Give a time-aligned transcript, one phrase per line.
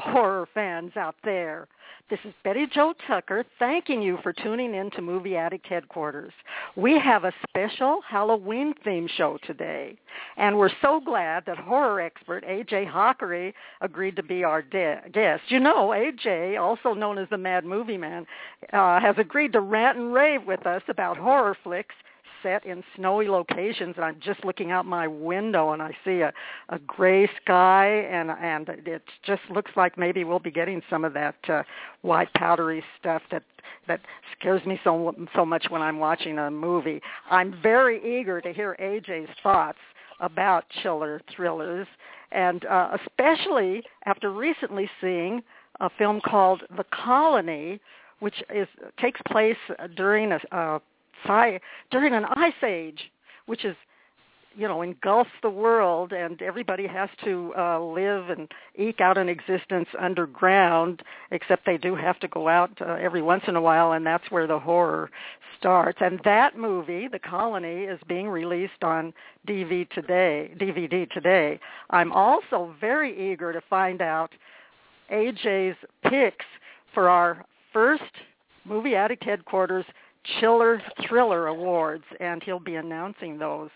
[0.00, 1.68] horror fans out there.
[2.10, 6.32] This is Betty Jo Tucker thanking you for tuning in to Movie Addict Headquarters.
[6.74, 9.98] We have a special Halloween theme show today,
[10.38, 12.86] and we're so glad that horror expert A.J.
[12.86, 13.52] Hakari
[13.82, 15.42] agreed to be our de- guest.
[15.48, 18.26] You know, A.J., also known as the Mad Movie Man,
[18.72, 21.94] uh, has agreed to rant and rave with us about horror flicks
[22.42, 26.32] set in snowy locations and I'm just looking out my window and I see a,
[26.68, 31.14] a gray sky and and it just looks like maybe we'll be getting some of
[31.14, 31.62] that uh,
[32.02, 33.42] white powdery stuff that
[33.86, 34.00] that
[34.38, 37.00] scares me so so much when I'm watching a movie.
[37.30, 39.78] I'm very eager to hear AJ's thoughts
[40.20, 41.86] about chiller thrillers
[42.32, 45.42] and uh, especially after recently seeing
[45.80, 47.80] a film called The Colony
[48.20, 48.68] which is
[49.00, 49.56] takes place
[49.96, 50.80] during a, a
[51.24, 53.10] sci- during an ice age,
[53.46, 53.76] which is
[54.56, 59.28] you know engulfs the world, and everybody has to uh, live and eke out an
[59.28, 61.02] existence underground.
[61.30, 64.30] Except they do have to go out uh, every once in a while, and that's
[64.30, 65.10] where the horror
[65.58, 65.98] starts.
[66.00, 69.12] And that movie, The Colony, is being released on
[69.46, 70.50] DVD today.
[70.58, 71.60] DVD today.
[71.90, 74.30] I'm also very eager to find out
[75.12, 76.46] AJ's picks
[76.94, 78.02] for our first
[78.64, 79.84] movie addict headquarters
[80.40, 83.70] Chiller Thriller Awards, and he'll be announcing those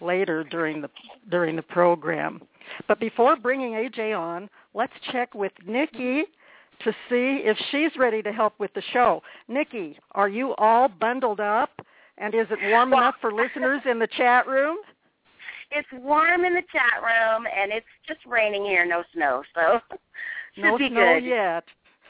[0.00, 0.90] later during the
[1.30, 2.40] during the program.
[2.86, 6.24] But before bringing AJ on, let's check with Nikki
[6.84, 9.22] to see if she's ready to help with the show.
[9.48, 11.70] Nikki, are you all bundled up?
[12.18, 14.78] And is it warm well, enough for listeners in the chat room?
[15.70, 19.80] It's warm in the chat room, and it's just raining here, no snow, so
[20.56, 21.24] no snow good.
[21.24, 21.64] yet.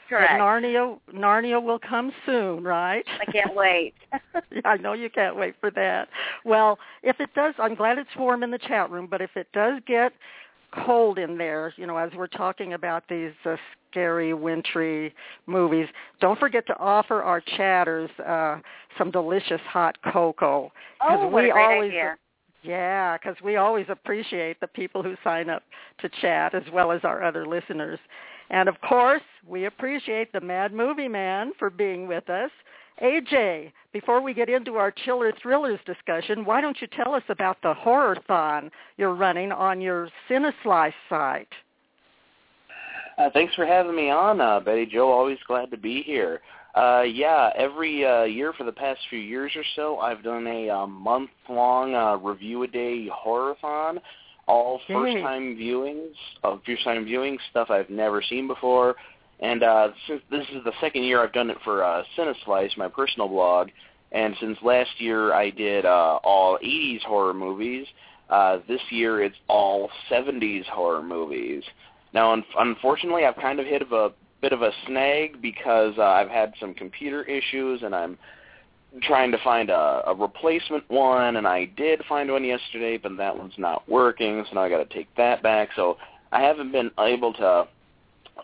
[0.09, 0.33] Correct.
[0.33, 3.05] But Narnia, Narnia will come soon, right?
[3.21, 3.93] I can't wait.
[4.65, 6.09] I know you can't wait for that.
[6.43, 9.47] Well, if it does, I'm glad it's warm in the chat room, but if it
[9.53, 10.11] does get
[10.85, 13.55] cold in there, you know, as we're talking about these uh,
[13.89, 15.13] scary, wintry
[15.45, 15.87] movies,
[16.19, 18.57] don't forget to offer our chatters uh,
[18.97, 20.71] some delicious hot cocoa.
[21.01, 22.15] oh, what we a great always, idea.
[22.61, 25.63] Yeah, because we always appreciate the people who sign up
[26.01, 27.99] to chat as well as our other listeners.
[28.49, 32.51] And of course, we appreciate the Mad Movie Man for being with us.
[33.01, 37.57] AJ, before we get into our Chiller Thrillers discussion, why don't you tell us about
[37.61, 41.47] the Horror-thon you're running on your Cineslice site?
[43.17, 45.09] Uh, thanks for having me on, uh, Betty Jo.
[45.09, 46.41] Always glad to be here.
[46.75, 50.69] Uh, yeah, every uh, year for the past few years or so, I've done a
[50.69, 53.99] uh, month-long uh, review-a-day horror-thon,
[54.47, 56.13] all first-time viewings
[56.43, 58.95] of first-time viewing stuff I've never seen before.
[59.39, 62.87] And uh, since this is the second year I've done it for uh, Cineslice, my
[62.87, 63.69] personal blog,
[64.11, 67.87] and since last year I did uh, all 80s horror movies,
[68.29, 71.63] uh, this year it's all 70s horror movies.
[72.13, 74.11] Now, un- unfortunately, I've kind of hit of a
[74.41, 78.17] bit of a snag because uh, I've had some computer issues, and I'm
[79.03, 81.35] trying to find a, a replacement one.
[81.35, 84.89] And I did find one yesterday, but that one's not working, so now I got
[84.89, 85.69] to take that back.
[85.75, 85.97] So
[86.31, 87.67] I haven't been able to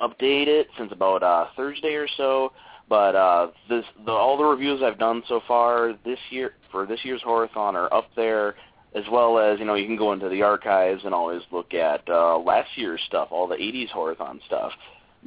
[0.01, 2.51] update it since about uh, Thursday or so.
[2.87, 6.99] But uh, this, the, all the reviews I've done so far this year for this
[7.03, 8.55] year's Horrorthon are up there
[8.93, 12.01] as well as you know you can go into the archives and always look at
[12.07, 14.71] uh, last year's stuff, all the '80s Horrorthon stuff.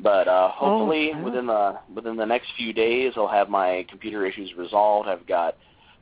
[0.00, 1.22] But uh, hopefully yeah.
[1.22, 5.08] within the within the next few days, I'll have my computer issues resolved.
[5.08, 5.56] I've got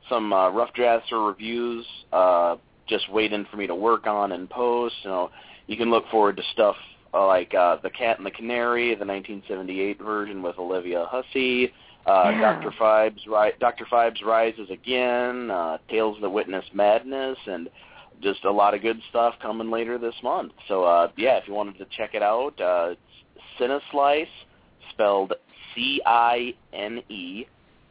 [0.07, 2.57] some uh, rough drafts or reviews uh,
[2.87, 4.95] just waiting for me to work on and post.
[5.03, 5.31] You know,
[5.67, 6.75] you can look forward to stuff
[7.13, 11.73] uh, like uh, the Cat and the Canary, the 1978 version with Olivia Hussey.
[12.05, 12.61] Uh, Yeah.
[12.61, 12.71] Dr.
[12.79, 13.85] Phibes, ri- Dr.
[13.85, 15.51] Phibes rises again.
[15.51, 17.69] Uh, Tales of the Witness Madness, and
[18.21, 20.53] just a lot of good stuff coming later this month.
[20.67, 22.95] So uh, yeah, if you wanted to check it out, uh,
[23.59, 24.27] Cineslice,
[24.91, 25.33] spelled
[25.73, 27.45] C I N E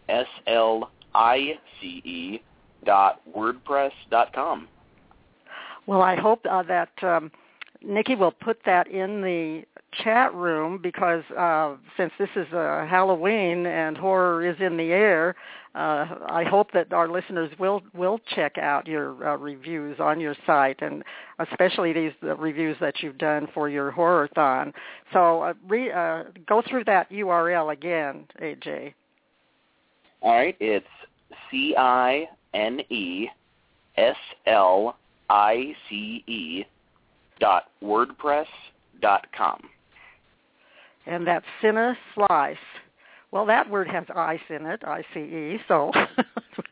[0.09, 2.43] S L I C E
[2.85, 4.69] dot wordpress dot com.
[5.87, 7.31] Well, I hope uh, that um,
[7.83, 9.63] Nikki will put that in the
[10.03, 15.37] chat room because uh, since this is uh, Halloween and horror is in the air,
[15.77, 20.35] uh, I hope that our listeners will will check out your uh, reviews on your
[20.47, 21.05] site, and
[21.39, 24.73] especially these the reviews that you've done for your horror-thon.
[25.13, 28.95] So uh, re, uh, go through that URL again, AJ.
[30.23, 30.87] All right, it's
[31.51, 33.29] C I N E
[33.99, 34.97] S L
[35.29, 36.65] I C E
[37.39, 38.47] dot wordpress
[39.03, 39.61] dot com.
[41.05, 42.57] And that's Cine Slice.
[43.33, 45.59] Well, that word has ice in it, I C E.
[45.69, 46.05] So that's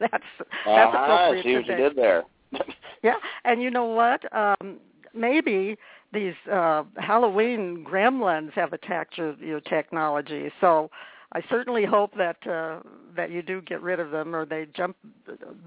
[0.00, 0.22] that's
[0.66, 1.44] uh-huh, appropriate.
[1.44, 1.82] See what today.
[1.82, 2.24] you did there.
[3.02, 4.22] Yeah, and you know what?
[4.34, 4.78] Um,
[5.12, 5.76] maybe
[6.14, 10.50] these uh, Halloween gremlins have attacked your, your technology.
[10.62, 10.90] So
[11.34, 12.80] I certainly hope that uh,
[13.16, 14.96] that you do get rid of them, or they jump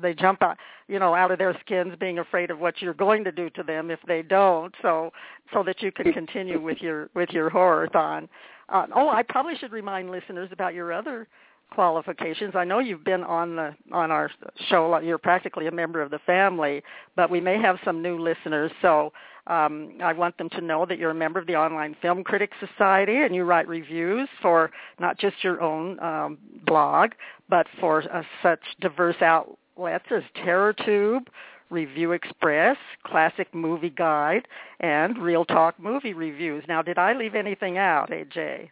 [0.01, 3.23] they jump out you know out of their skins, being afraid of what you're going
[3.25, 4.73] to do to them if they don't.
[4.81, 5.11] So
[5.53, 8.29] so that you can continue with your with your horror-thon.
[8.69, 11.27] Uh, oh, I probably should remind listeners about your other
[11.71, 12.55] qualifications.
[12.55, 14.31] I know you've been on the on our
[14.69, 14.87] show.
[14.87, 15.03] A lot.
[15.03, 16.83] You're practically a member of the family,
[17.15, 18.71] but we may have some new listeners.
[18.81, 19.11] So
[19.47, 22.57] um, I want them to know that you're a member of the Online Film Critics
[22.59, 27.11] Society and you write reviews for not just your own um, blog,
[27.49, 31.27] but for uh, such diverse outlets as TerrorTube,
[31.69, 34.47] Review Express, Classic Movie Guide,
[34.79, 36.63] and ReelTalk Movie Reviews.
[36.67, 38.69] Now, did I leave anything out, AJ?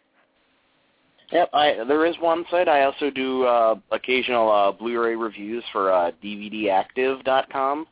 [1.32, 2.68] Yep, I there is one site.
[2.68, 7.86] I also do uh, occasional uh, Blu-ray reviews for uh, DVDactive.com.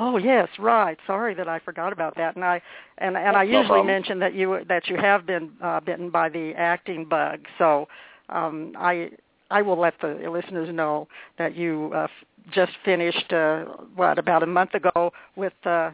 [0.00, 0.96] Oh yes, right.
[1.06, 2.36] Sorry that I forgot about that.
[2.36, 2.62] And I
[2.98, 3.86] and and I No usually problem.
[3.88, 7.40] mention that you that you have been uh, bitten by the acting bug.
[7.58, 7.88] So
[8.28, 9.10] um, I
[9.50, 12.10] I will let the listeners know that you uh, f-
[12.52, 15.90] just finished uh, what about a month ago with uh,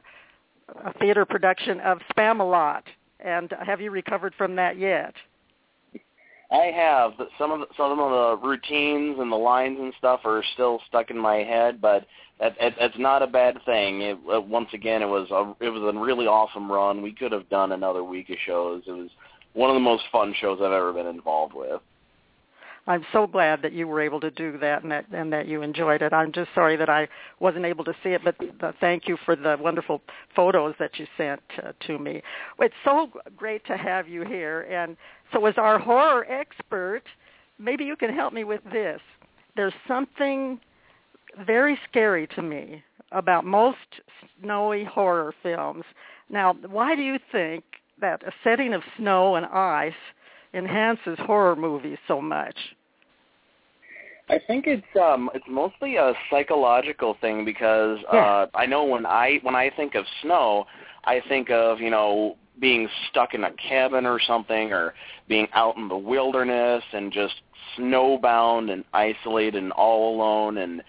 [0.84, 2.82] a theater production of Spamalot.
[3.20, 5.14] And have you recovered from that yet?
[6.50, 10.20] I have but some of the, some of the routines and the lines and stuff
[10.24, 12.06] are still stuck in my head, but
[12.40, 14.02] that, that that's not a bad thing.
[14.02, 17.02] It, uh, once again, it was a it was a really awesome run.
[17.02, 18.82] We could have done another week of shows.
[18.86, 19.10] It was
[19.54, 21.80] one of the most fun shows I've ever been involved with.
[22.86, 25.62] I'm so glad that you were able to do that and that and that you
[25.62, 26.12] enjoyed it.
[26.12, 27.08] I'm just sorry that I
[27.40, 30.02] wasn't able to see it, but uh, thank you for the wonderful
[30.36, 32.22] photos that you sent uh, to me.
[32.58, 34.62] It's so great to have you here.
[34.62, 34.98] And
[35.32, 37.02] so, as our horror expert,
[37.58, 39.00] maybe you can help me with this.
[39.56, 40.60] There's something
[41.46, 43.78] very scary to me about most
[44.42, 45.84] snowy horror films.
[46.28, 47.64] Now, why do you think
[48.00, 49.92] that a setting of snow and ice
[50.54, 52.56] enhances horror movies so much?
[54.28, 58.18] I think it's um it's mostly a psychological thing because Yeah.
[58.20, 60.66] uh I know when I when I think of snow,
[61.04, 64.94] I think of, you know, being stuck in a cabin or something or
[65.28, 67.34] being out in the wilderness and just
[67.76, 70.82] snowbound and isolated and all alone and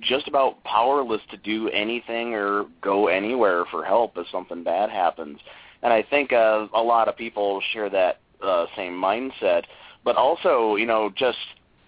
[0.00, 5.38] just about powerless to do anything or go anywhere for help if something bad happens.
[5.82, 9.64] And I think uh, a lot of people share that uh, same mindset,
[10.04, 11.38] but also, you know, just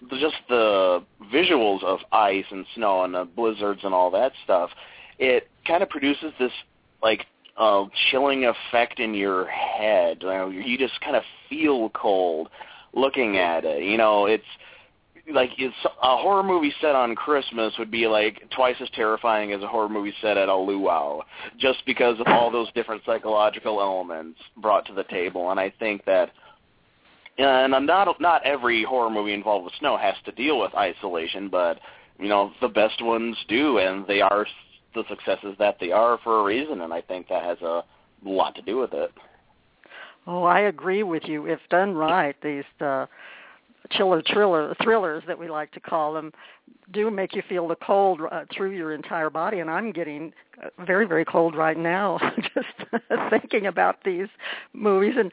[0.09, 1.03] just the
[1.33, 4.69] visuals of ice and snow and the blizzards and all that stuff,
[5.17, 6.51] it kind of produces this
[7.01, 7.25] like
[7.57, 10.17] uh, chilling effect in your head.
[10.21, 12.49] You, know, you just kind of feel cold
[12.93, 13.83] looking at it.
[13.83, 14.43] You know, it's
[15.31, 19.61] like it's a horror movie set on Christmas would be like twice as terrifying as
[19.61, 21.21] a horror movie set at a luau,
[21.57, 25.51] just because of all those different psychological elements brought to the table.
[25.51, 26.31] And I think that
[27.37, 31.79] and not not every horror movie involved with snow has to deal with isolation, but
[32.19, 34.45] you know the best ones do, and they are
[34.95, 37.83] the successes that they are for a reason, and I think that has a
[38.23, 39.11] lot to do with it.
[40.25, 41.47] Oh, I agree with you.
[41.47, 43.07] If done right, these uh,
[43.97, 46.31] chiller thriller thrillers that we like to call them
[46.91, 49.59] do make you feel the cold uh, through your entire body.
[49.59, 50.33] And i'm getting
[50.63, 52.19] uh, very very cold right now
[52.53, 54.27] just thinking about these
[54.73, 55.13] movies.
[55.17, 55.31] And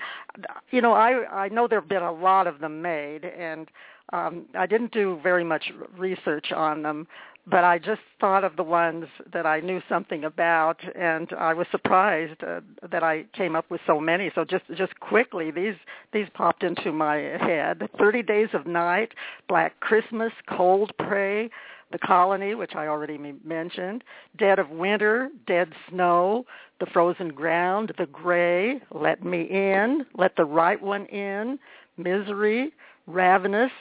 [0.70, 3.68] you know i i know there've been a lot of them made and
[4.12, 7.06] um i didn't do very much research on them
[7.46, 11.66] but I just thought of the ones that I knew something about, and I was
[11.70, 14.30] surprised uh, that I came up with so many.
[14.34, 15.74] So just just quickly, these
[16.12, 19.12] these popped into my head: Thirty Days of Night,
[19.48, 21.50] Black Christmas, Cold Prey,
[21.92, 24.04] The Colony, which I already mentioned,
[24.38, 26.44] Dead of Winter, Dead Snow,
[26.78, 31.58] The Frozen Ground, The Gray, Let Me In, Let the Right One In,
[31.96, 32.72] Misery,
[33.06, 33.72] Ravenous,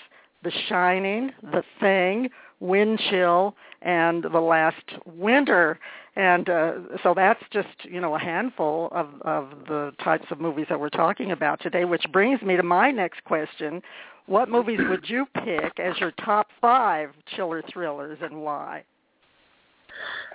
[0.43, 5.79] The Shining, The Thing, Wind Chill, and The Last Winter.
[6.15, 6.73] And uh,
[7.03, 10.89] so that's just, you know, a handful of, of the types of movies that we're
[10.89, 13.81] talking about today, which brings me to my next question.
[14.25, 18.83] What movies would you pick as your top five chiller thrillers and why?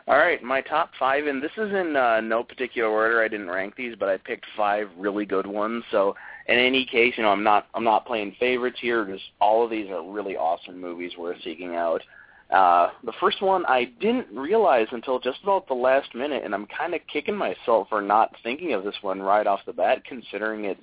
[0.07, 3.23] All right, my top five, and this is in uh, no particular order.
[3.23, 5.83] I didn't rank these, but I picked five really good ones.
[5.90, 6.14] So
[6.46, 9.04] in any case, you know, I'm not I'm not playing favorites here.
[9.04, 12.02] Just all of these are really awesome movies worth seeking out.
[12.50, 16.66] Uh, the first one I didn't realize until just about the last minute, and I'm
[16.66, 20.66] kind of kicking myself for not thinking of this one right off the bat, considering
[20.66, 20.80] it's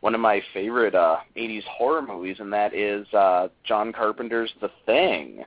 [0.00, 4.70] one of my favorite uh, 80s horror movies, and that is uh, John Carpenter's The
[4.86, 5.44] Thing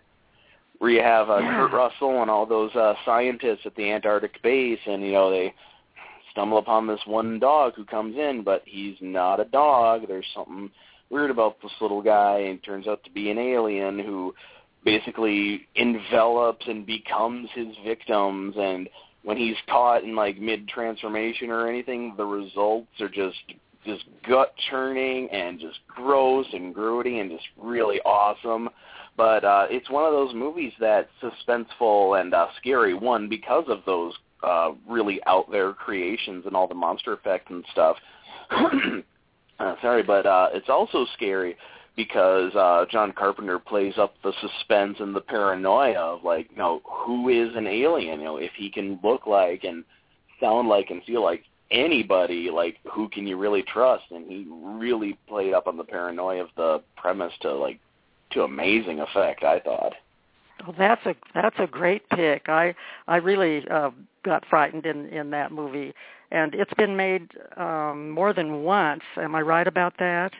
[0.81, 1.57] where you have uh, yeah.
[1.57, 5.53] Kurt Russell and all those uh, scientists at the Antarctic base, and you know they
[6.31, 10.07] stumble upon this one dog who comes in, but he's not a dog.
[10.07, 10.71] There's something
[11.09, 14.33] weird about this little guy, and turns out to be an alien who
[14.83, 18.55] basically envelops and becomes his victims.
[18.57, 18.89] And
[19.23, 23.37] when he's caught in like mid transformation or anything, the results are just
[23.85, 28.69] just gut churning and just gross and grody and just really awesome.
[29.17, 32.93] But uh, it's one of those movies that's suspenseful and uh, scary.
[32.93, 37.63] One because of those uh, really out there creations and all the monster effects and
[37.71, 37.97] stuff.
[38.51, 41.55] uh, sorry, but uh, it's also scary
[41.95, 46.81] because uh, John Carpenter plays up the suspense and the paranoia of like, you know,
[46.85, 48.19] who is an alien?
[48.19, 49.83] You know, if he can look like and
[50.39, 54.05] sound like and feel like anybody, like who can you really trust?
[54.11, 57.79] And he really played up on the paranoia of the premise to like
[58.31, 59.43] to amazing effect.
[59.43, 59.93] I thought.
[60.65, 62.47] Well, that's a that's a great pick.
[62.47, 62.75] I
[63.07, 63.91] I really uh,
[64.23, 65.93] got frightened in in that movie,
[66.31, 69.03] and it's been made um, more than once.
[69.17, 70.31] Am I right about that?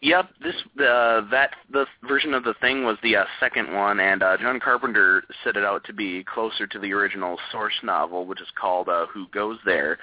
[0.00, 4.22] Yep, this uh, that the version of the thing was the uh, second one, and
[4.22, 8.40] uh, John Carpenter set it out to be closer to the original source novel, which
[8.40, 9.98] is called uh, Who Goes There.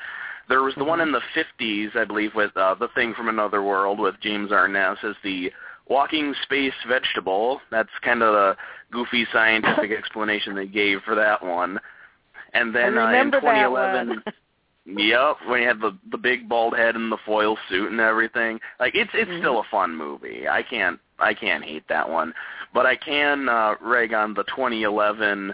[0.50, 3.64] There was the one in the 50s, I believe, with uh, the thing from another
[3.64, 5.52] world with James Arness as the
[5.88, 7.62] walking space vegetable.
[7.72, 8.58] That's kind of the
[8.92, 11.80] goofy scientific explanation they gave for that one.
[12.56, 14.24] And then uh, in 2011,
[14.86, 18.60] yep, when he had the the big bald head and the foil suit and everything.
[18.80, 19.40] Like it's it's Mhm.
[19.40, 20.48] still a fun movie.
[20.48, 22.34] I can't I can't hate that one,
[22.74, 25.54] but I can uh, rag on the 2011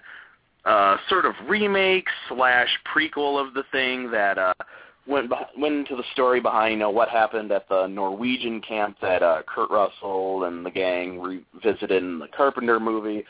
[0.66, 4.54] uh, sort of remake slash prequel of the thing that uh,
[5.08, 9.24] went went into the story behind you know what happened at the Norwegian camp that
[9.24, 13.26] uh, Kurt Russell and the gang revisited in the Carpenter movie,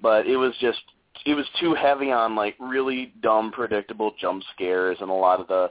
[0.00, 0.82] but it was just
[1.24, 5.48] it was too heavy on like really dumb predictable jump scares and a lot of
[5.48, 5.70] the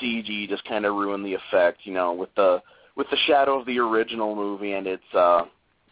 [0.00, 2.62] CG just kind of ruined the effect you know with the
[2.96, 5.42] with the shadow of the original movie and its uh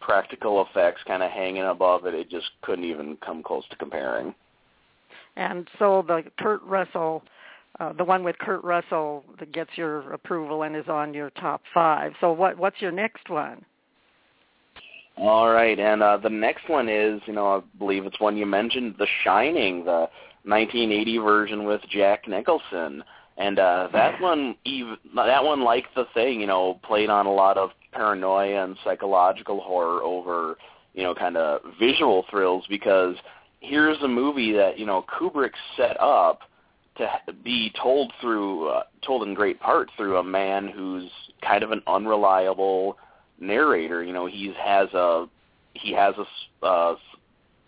[0.00, 4.34] practical effects kind of hanging above it it just couldn't even come close to comparing
[5.36, 7.22] And so the Kurt Russell,
[7.78, 11.62] uh, the one with Kurt Russell that gets your approval and is on your top
[11.72, 12.12] five.
[12.20, 13.64] So what what's your next one?
[15.16, 18.46] All right, and uh, the next one is, you know, I believe it's one you
[18.46, 20.08] mentioned, The Shining, the
[20.44, 23.04] 1980 version with Jack Nicholson,
[23.36, 27.32] and uh, that one, even that one, like The Thing, you know, played on a
[27.32, 30.56] lot of paranoia and psychological horror over,
[30.94, 33.16] you know, kind of visual thrills because
[33.60, 36.40] here's a movie that you know Kubrick set up
[36.96, 41.10] to be told through, uh, told in great part through a man who's
[41.42, 42.98] kind of an unreliable
[43.40, 44.02] narrator.
[44.02, 45.26] You know, he has a
[45.74, 46.96] he has a uh,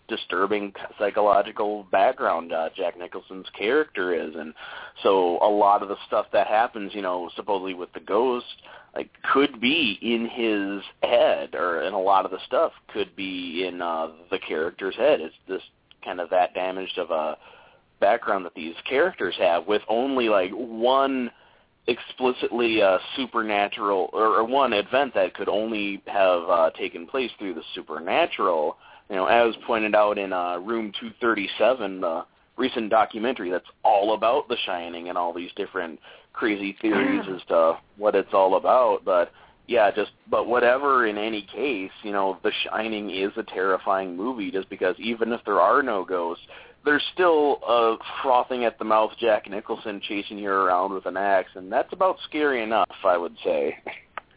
[0.07, 2.51] disturbing psychological background.
[2.53, 4.53] Uh, Jack Nicholson's character is, and
[5.01, 8.45] so a lot of the stuff that happens, you know, supposedly with the ghost,
[8.95, 13.65] like could be in his head, or and a lot of the stuff could be
[13.67, 15.19] in uh, the character's head.
[15.19, 15.65] It's just
[16.03, 17.37] kind of that damaged of a
[17.99, 21.31] background that these characters have, with only like one
[21.87, 27.53] explicitly uh, supernatural or, or one event that could only have uh, taken place through
[27.53, 28.77] the supernatural.
[29.09, 32.25] You know, as pointed out in uh, Room 237, the
[32.55, 35.99] recent documentary that's all about The Shining and all these different
[36.31, 39.03] crazy theories as to what it's all about.
[39.03, 39.31] But
[39.67, 41.07] yeah, just but whatever.
[41.07, 45.41] In any case, you know, The Shining is a terrifying movie just because even if
[45.45, 46.45] there are no ghosts,
[46.85, 51.51] there's still a frothing at the mouth Jack Nicholson chasing you around with an axe,
[51.55, 53.77] and that's about scary enough, I would say.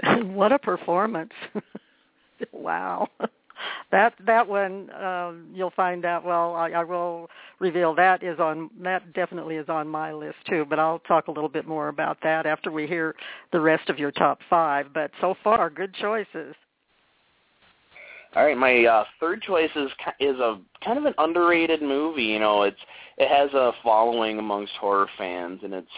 [0.23, 1.33] what a performance!
[2.53, 3.09] wow.
[3.91, 6.25] That that one um, you'll find out.
[6.25, 10.67] Well, I, I will reveal that is on that definitely is on my list too.
[10.69, 13.15] But I'll talk a little bit more about that after we hear
[13.53, 14.93] the rest of your top five.
[14.93, 16.55] But so far, good choices.
[18.37, 19.90] All right, my uh, third choice is
[20.21, 22.25] is a kind of an underrated movie.
[22.25, 22.76] You know, it's
[23.16, 25.88] it has a following amongst horror fans, and it's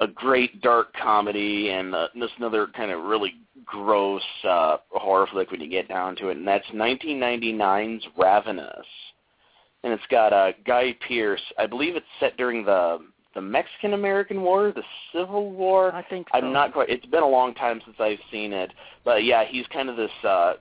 [0.00, 3.34] a great dark comedy and uh, just another kind of really
[3.64, 8.86] gross uh, horror flick when you get down to it, and that's 1999's Ravenous,
[9.84, 11.42] and it's got uh, Guy Pearce.
[11.58, 14.82] I believe it's set during the the Mexican American War, the
[15.12, 15.94] Civil War.
[15.94, 16.38] I think so.
[16.38, 16.90] I'm not quite.
[16.90, 18.72] It's been a long time since I've seen it,
[19.04, 20.54] but yeah, he's kind of this uh,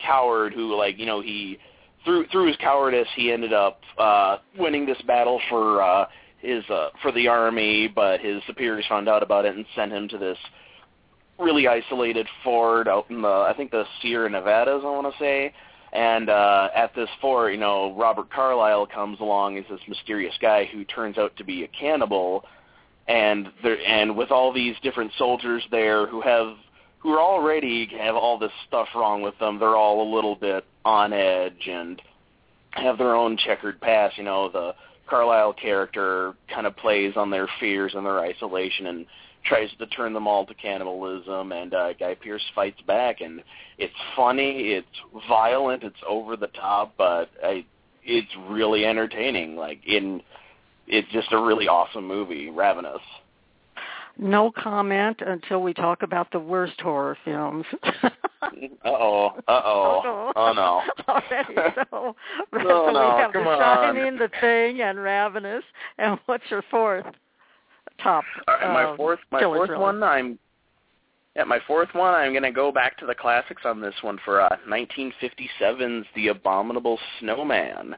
[0.00, 1.58] coward who, like, you know, he
[2.04, 6.06] through through his cowardice, he ended up uh, winning this battle for uh,
[6.38, 10.08] his uh, for the army, but his superiors found out about it and sent him
[10.08, 10.38] to this
[11.38, 15.52] really isolated fort out in the I think the Sierra Nevadas, I want to say.
[15.92, 20.66] And uh, at this fort, you know, Robert Carlyle comes along as this mysterious guy
[20.66, 22.44] who turns out to be a cannibal,
[23.08, 26.56] and there and with all these different soldiers there who have
[26.98, 30.64] who are already have all this stuff wrong with them, they're all a little bit
[30.84, 32.00] on edge and
[32.70, 34.18] have their own checkered past.
[34.18, 34.74] You know, the
[35.06, 39.06] Carlyle character kind of plays on their fears and their isolation and
[39.44, 43.42] tries to turn them all to cannibalism and uh, Guy Pearce fights back and
[43.78, 44.86] it's funny, it's
[45.28, 47.64] violent, it's over the top, but I
[48.06, 49.56] it's really entertaining.
[49.56, 50.22] Like in
[50.86, 53.00] it's just a really awesome movie, Ravenous.
[54.18, 57.66] No comment until we talk about the worst horror films.
[57.82, 58.10] uh
[58.84, 59.32] oh.
[59.46, 60.32] Uh oh.
[60.34, 60.82] Oh no.
[61.08, 61.54] Already
[61.90, 62.16] so.
[62.52, 63.94] No, so no, we have come The on.
[63.94, 65.64] Shining, The Thing, and Ravenous.
[65.98, 67.04] And what's your fourth
[68.02, 68.24] top?
[68.48, 69.82] Right, my um, fourth my fourth thriller?
[69.82, 70.38] one I'm
[71.34, 74.40] yeah, my fourth one I'm gonna go back to the classics on this one for
[74.40, 77.96] uh 1957's The Abominable Snowman.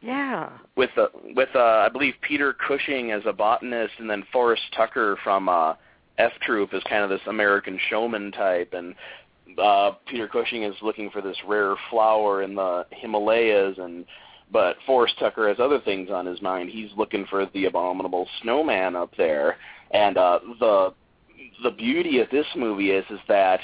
[0.00, 0.50] Yeah.
[0.76, 5.18] with uh, with uh, I believe Peter Cushing as a botanist, and then Forrest Tucker
[5.22, 5.74] from uh,
[6.18, 8.94] F Troop is kind of this American showman type, and
[9.58, 14.06] uh, Peter Cushing is looking for this rare flower in the Himalayas, and
[14.52, 16.70] but Forrest Tucker has other things on his mind.
[16.70, 19.56] He's looking for the abominable snowman up there,
[19.90, 20.94] and uh, the
[21.62, 23.60] the beauty of this movie is is that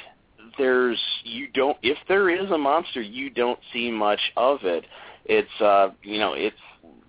[0.59, 4.85] there's you don't if there is a monster you don't see much of it
[5.29, 6.57] it's uh you know it's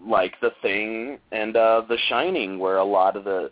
[0.06, 3.52] like the thing and uh the shining where a lot of the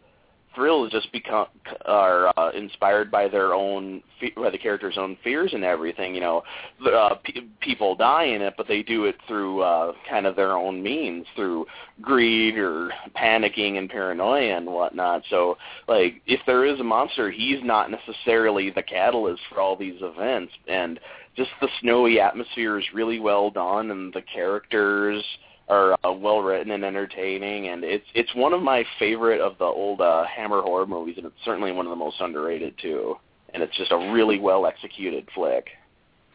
[0.55, 1.47] thrills just become
[1.85, 4.01] are uh, inspired by their own
[4.35, 6.41] by the characters own fears and everything you know.
[6.83, 10.35] The, uh, pe people die in it but they do it through uh kind of
[10.35, 11.65] their own means through
[12.01, 15.23] greed or panicking and paranoia and whatnot.
[15.29, 20.01] So like if there is a monster he's not necessarily the catalyst for all these
[20.01, 20.53] events.
[20.67, 20.99] And
[21.35, 25.23] just the snowy atmosphere is really well done and the characters
[25.67, 29.65] are uh, well written and entertaining and it's it's one of my favorite of the
[29.65, 33.17] old uh Hammer horror movies and it's certainly one of the most underrated too
[33.56, 35.69] and it's just a really well executed flick.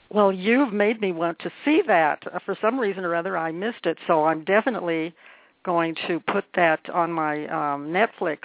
[0.08, 2.22] Well, you've made me want to see that.
[2.32, 5.14] Uh, For some reason or other, I missed it, so I'm definitely
[5.64, 8.38] going to put that on my um, Netflix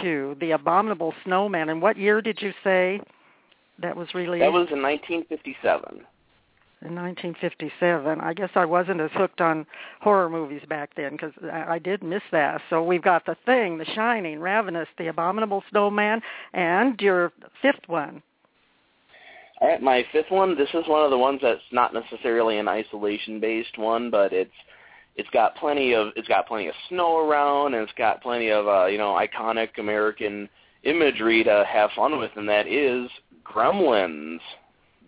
[0.00, 0.36] queue.
[0.40, 1.68] The Abominable Snowman.
[1.68, 3.00] And what year did you say
[3.80, 4.40] that was released?
[4.40, 6.00] That was in 1957.
[6.84, 8.20] In 1957.
[8.20, 9.66] I guess I wasn't as hooked on
[10.00, 12.60] horror movies back then because I, did miss that.
[12.70, 16.20] So we've got The Thing, The Shining, Ravenous, The Abominable Snowman,
[16.52, 18.22] and your fifth one.
[19.60, 20.56] All right, my fifth one.
[20.56, 24.50] This is one of the ones that's not necessarily an isolation-based one, but it's
[25.14, 28.66] it's got plenty of it's got plenty of snow around, and it's got plenty of
[28.66, 30.48] uh, you know iconic American
[30.82, 33.08] imagery to have fun with, and that is
[33.44, 34.40] Gremlins,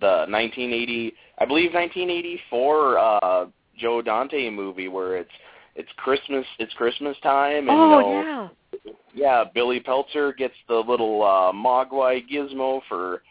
[0.01, 3.47] the 1980, I believe 1984 uh,
[3.79, 5.31] Joe Dante movie where it's
[5.77, 8.93] it's Christmas it's Christmas time, and oh you know, yeah.
[9.15, 13.23] yeah, Billy Peltzer gets the little uh, Mogwai gizmo for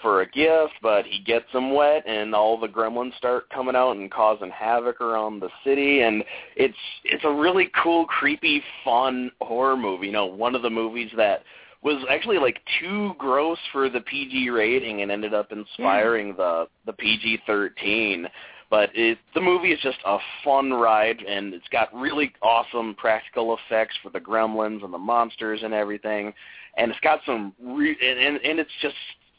[0.00, 3.96] for a gift, but he gets them wet, and all the gremlins start coming out
[3.96, 6.02] and causing havoc around the city.
[6.02, 6.24] And
[6.56, 10.06] it's it's a really cool, creepy, fun horror movie.
[10.06, 11.42] You know, one of the movies that
[11.82, 16.92] was actually like too gross for the PG rating and ended up inspiring the the
[16.92, 18.26] PG-13.
[18.70, 23.54] But it, the movie is just a fun ride, and it's got really awesome practical
[23.58, 26.32] effects for the gremlins and the monsters and everything.
[26.78, 28.94] And it's got some, re- and, and and it's just,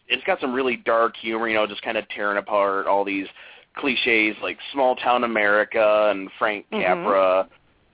[0.07, 1.47] it's got some really dark humor.
[1.47, 3.25] You know, just kind of tearing apart all these
[3.75, 6.83] cliches like small town America and Frank Mhm.
[6.85, 7.47] Capra,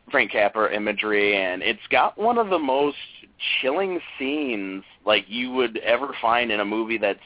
[0.09, 2.97] Frank Capra imagery, and it's got one of the most
[3.61, 7.19] chilling scenes like you would ever find in a movie that's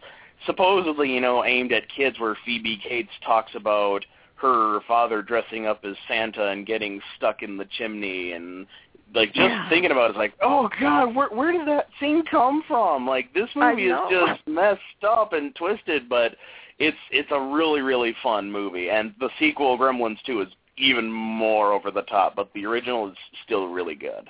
[0.45, 5.85] supposedly, you know, aimed at kids where Phoebe Cates talks about her father dressing up
[5.85, 8.67] as Santa and getting stuck in the chimney and
[9.15, 9.69] like just Yeah.
[9.69, 13.07] thinking about it, it's like, oh god, where where did that scene come from?
[13.07, 16.35] Like this movie is just messed up and twisted, but
[16.79, 21.71] it's it's a really really fun movie, and the sequel Gremlins 2 is even more
[21.73, 24.29] over the top, but the original is still really good.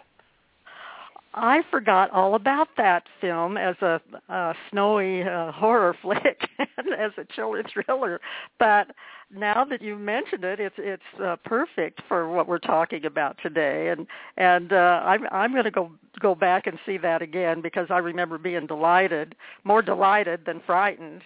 [1.35, 7.11] I forgot all about that film as a, a snowy uh, horror flick and as
[7.17, 8.21] a chiller thriller.
[8.59, 8.87] But
[9.35, 13.89] now that you mentioned it, it's it's uh, perfect for what we're talking about today.
[13.89, 14.05] And
[14.37, 17.97] and uh, I'm I'm going to go go back and see that again because I
[17.97, 21.23] remember being delighted, more delighted than frightened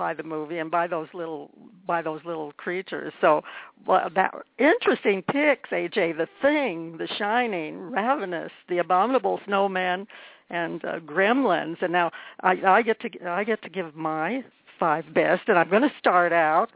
[0.00, 1.50] by the movie and by those little
[1.86, 3.12] by those little creatures.
[3.20, 3.42] So
[3.86, 6.16] well, that interesting picks, AJ.
[6.16, 10.06] The Thing, The Shining, Ravenous, The Abominable Snowman,
[10.48, 11.82] and uh, Gremlins.
[11.82, 12.10] And now
[12.40, 14.42] I, I get to I get to give my
[14.78, 16.70] five best, and I'm going to start out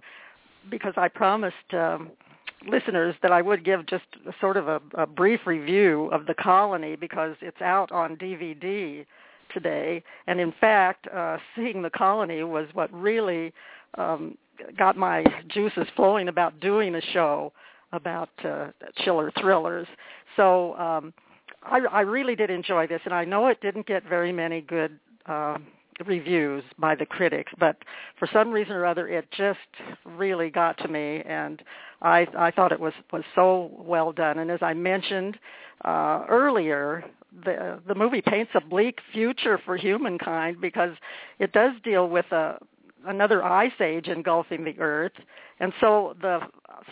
[0.71, 1.73] because I promised.
[1.73, 2.11] Um,
[2.67, 4.07] listeners that I would give just
[4.41, 9.05] sort of a, a brief review of the colony because it's out on DVD
[9.55, 10.03] today.
[10.27, 13.53] And in fact, uh, seeing the colony was what really
[13.97, 14.37] um,
[14.77, 17.53] got my juices flowing about doing a show
[17.93, 18.69] about uh,
[19.05, 19.87] chiller thrillers.
[20.37, 21.15] So um,
[21.63, 24.99] I, I really did enjoy this, and I know it didn't get very many good
[25.27, 25.59] uh,
[26.07, 27.77] reviews by the critics, but
[28.19, 29.59] for some reason or other, it just
[30.05, 31.63] really got to me, and
[32.03, 34.39] I, I thought it was was so well done.
[34.41, 35.39] And as I mentioned
[35.85, 37.05] uh, earlier,
[37.45, 40.95] the the movie paints a bleak future for humankind because
[41.39, 42.59] it does deal with a
[43.07, 45.13] another ice age engulfing the earth.
[45.61, 46.41] And so the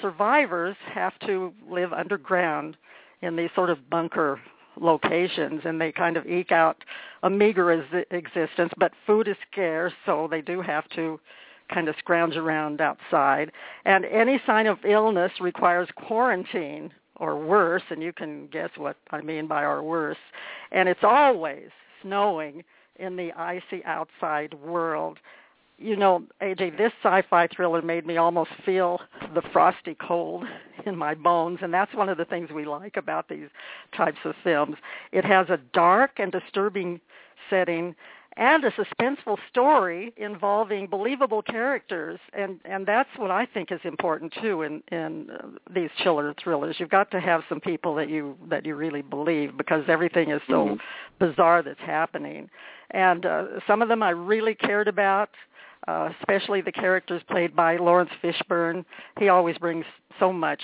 [0.01, 2.77] survivors have to live underground
[3.23, 4.41] in these sort of bunker
[4.81, 6.83] locations and they kind of eke out
[7.23, 11.21] a meager ex- existence but food is scarce so they do have to
[11.73, 13.53] kind of scrounge around outside.
[13.85, 19.21] And any sign of illness requires quarantine or worse, and you can guess what I
[19.21, 20.19] mean by or worse.
[20.71, 21.69] And it's always
[22.03, 22.65] snowing
[22.97, 25.19] in the icy outside world.
[25.79, 29.01] You know, AJ, this sci-fi thriller made me almost feel
[29.35, 30.45] the frosty cold
[30.87, 33.49] in my bones, and that's one of the things we like about these
[33.97, 34.77] types of films.
[35.13, 37.01] It has a dark and disturbing
[37.51, 37.95] setting
[38.37, 44.33] and a suspenseful story involving believable characters and and that's what I think is important
[44.41, 46.77] too in in uh, these chiller thrillers.
[46.79, 50.41] You've got to have some people that you that you really believe because everything is
[50.49, 51.27] so mm-hmm.
[51.27, 52.49] bizarre that's happening.
[52.91, 55.31] And uh, some of them I really cared about
[55.89, 58.85] uh, especially the characters played by Laurence Fishburne.
[59.19, 59.85] He always brings
[60.21, 60.63] so much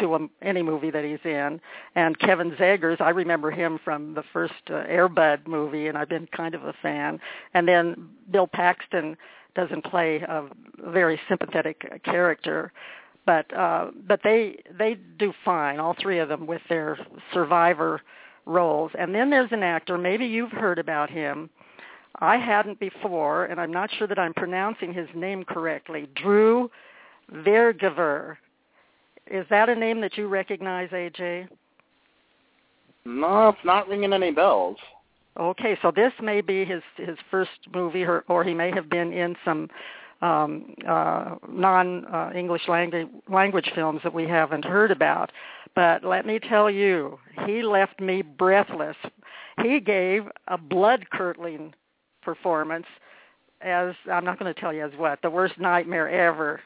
[0.00, 1.60] to a, any movie that he's in.
[1.94, 6.28] And Kevin Zegers, I remember him from the first uh, Airbud movie, and I've been
[6.34, 7.20] kind of a fan.
[7.54, 9.16] And then Bill Paxton
[9.54, 10.44] doesn't play a
[10.78, 12.72] very sympathetic character,
[13.24, 16.98] but uh, but they they do fine, all three of them, with their
[17.32, 18.02] survivor
[18.44, 18.92] roles.
[18.98, 21.50] And then there's an actor, maybe you've heard about him.
[22.20, 26.08] I hadn't before, and I'm not sure that I'm pronouncing his name correctly.
[26.14, 26.70] Dru
[27.30, 28.36] Viergever
[29.30, 31.48] is that a name that you recognize, AJ?
[33.04, 34.76] No, it's not ringing any bells.
[35.38, 39.12] Okay, so this may be his his first movie, or, or he may have been
[39.12, 39.68] in some
[40.22, 45.30] um, uh, non-English uh, language language films that we haven't heard about.
[45.74, 48.96] But let me tell you, he left me breathless.
[49.62, 51.74] He gave a blood-curdling
[52.22, 52.86] performance
[53.60, 56.60] as I'm not going to tell you as what the worst nightmare ever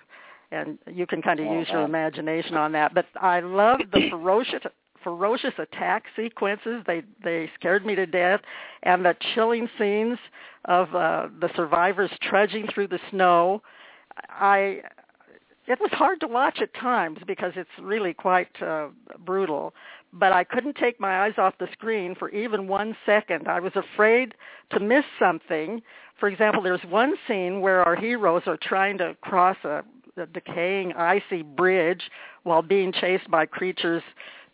[0.53, 2.95] and you can kind of use your imagination on that.
[2.95, 4.63] But I love the ferocious
[5.03, 6.83] ferocious attack sequences.
[6.87, 8.41] They they scared me to death,
[8.83, 10.19] and the chilling scenes
[10.67, 13.63] of uh, the survivors trudging through the snow.
[14.29, 14.83] I
[15.67, 18.89] it was hard to watch at times because it's really quite uh,
[19.25, 19.73] brutal.
[20.13, 23.47] But I couldn't take my eyes off the screen for even one second.
[23.47, 24.35] I was afraid
[24.71, 25.81] to miss something.
[26.19, 29.85] For example, there's one scene where our heroes are trying to cross a
[30.21, 32.03] the decaying icy bridge
[32.43, 34.03] while being chased by creatures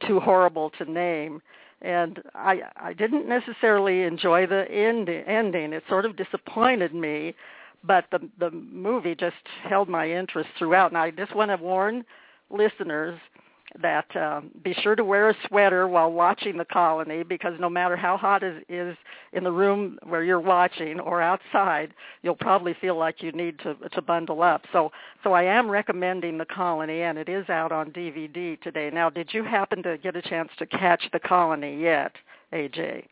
[0.07, 1.43] too horrible to name.
[1.83, 5.73] And I I didn't necessarily enjoy the end, ending.
[5.73, 7.35] It sort of disappointed me,
[7.85, 10.91] but the the movie just held my interest throughout.
[10.91, 12.05] And I just want to warn
[12.51, 13.19] listeners
[13.83, 17.97] that um, be sure to wear a sweater while watching the colony because no matter
[17.97, 18.97] how hot it is
[19.33, 23.75] in the room where you're watching or outside, you'll probably feel like you need to
[23.93, 24.63] to bundle up.
[24.73, 24.91] So
[25.25, 28.91] so I am recommending the colony and it is out on DVD today.
[28.93, 32.13] Now, did you happen to get a chance to catch the colony yet,
[32.53, 33.05] AJ?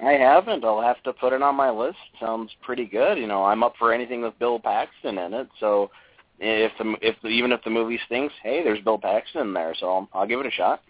[0.00, 0.64] I haven't.
[0.64, 1.98] I'll have to put it on my list.
[2.20, 3.16] Sounds pretty good.
[3.16, 5.90] You know, I'm up for anything with Bill Paxton in it, so
[6.38, 9.74] if the if the, even if the movie stinks, hey, there's Bill Paxton in there,
[9.78, 10.82] so I'll, I'll give it a shot.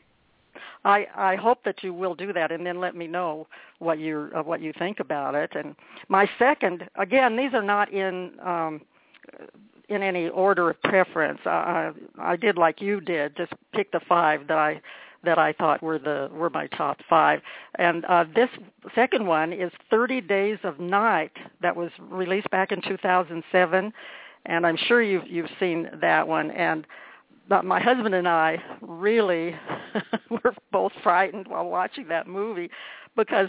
[0.85, 3.47] I I hope that you will do that, and then let me know
[3.79, 5.53] what you uh, what you think about it.
[5.55, 5.75] And
[6.09, 8.81] my second, again, these are not in um,
[9.89, 11.41] in any order of preference.
[11.45, 14.81] I, I did like you did, just pick the five that I
[15.25, 17.41] that I thought were the were my top five.
[17.77, 18.51] And uh, this
[18.95, 23.93] second one is 30 Days of Night that was released back in 2007,
[24.47, 26.51] and I'm sure you've you've seen that one.
[26.51, 26.87] And
[27.63, 29.55] my husband and I really
[30.31, 32.71] were both frightened while watching that movie
[33.17, 33.49] because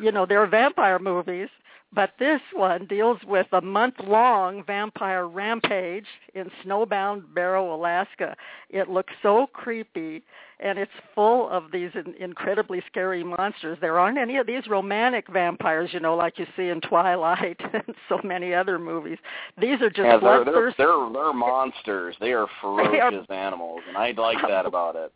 [0.00, 1.48] you know there are vampire movies
[1.92, 8.36] but this one deals with a month-long vampire rampage in snowbound Barrow, Alaska.
[8.68, 10.22] It looks so creepy,
[10.60, 13.76] and it's full of these in- incredibly scary monsters.
[13.80, 17.94] There aren't any of these romantic vampires, you know, like you see in Twilight and
[18.08, 19.18] so many other movies.
[19.60, 20.76] These are just yeah, they're, bloodthirsty.
[20.78, 22.14] They're, they're, they're monsters.
[22.20, 23.46] They are ferocious they are...
[23.46, 25.12] animals, and I like that about it.